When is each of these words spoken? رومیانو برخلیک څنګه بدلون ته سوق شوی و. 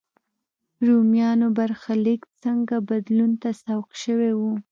رومیانو 0.87 1.47
برخلیک 1.57 2.21
څنګه 2.43 2.75
بدلون 2.89 3.31
ته 3.41 3.49
سوق 3.63 3.87
شوی 4.03 4.31
و. 4.35 4.41